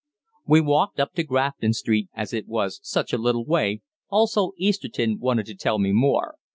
[0.47, 5.19] We walked up to Grafton Street, as it was such a little way, also Easterton
[5.19, 6.37] wanted to tell me more.